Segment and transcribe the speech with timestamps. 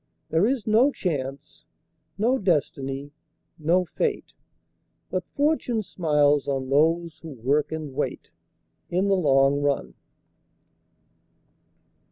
[0.31, 1.67] There is no Chance,
[2.17, 3.11] no Destiny,
[3.59, 4.33] no Fate,
[5.11, 8.31] But Fortune smiles on those who work and wait,
[8.89, 9.93] In the long run.